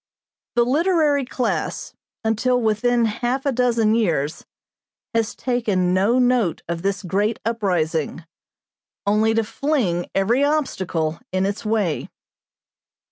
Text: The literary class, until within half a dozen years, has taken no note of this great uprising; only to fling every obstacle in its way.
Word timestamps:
The 0.55 0.65
literary 0.65 1.25
class, 1.25 1.93
until 2.23 2.59
within 2.59 3.05
half 3.05 3.45
a 3.45 3.51
dozen 3.51 3.93
years, 3.93 4.43
has 5.13 5.35
taken 5.35 5.93
no 5.93 6.17
note 6.17 6.63
of 6.67 6.81
this 6.81 7.03
great 7.03 7.39
uprising; 7.45 8.25
only 9.05 9.35
to 9.35 9.43
fling 9.43 10.07
every 10.15 10.43
obstacle 10.43 11.19
in 11.31 11.45
its 11.45 11.63
way. 11.63 12.09